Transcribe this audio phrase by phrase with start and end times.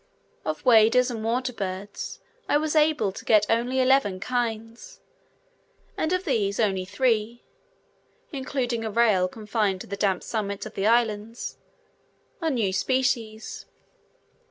[0.43, 2.19] Of waders and water birds
[2.49, 4.99] I was able to get only eleven kinds,
[5.95, 7.43] and of these only three
[8.31, 11.57] (including a rail confined to the damp summits of the islands)
[12.41, 13.67] are new species.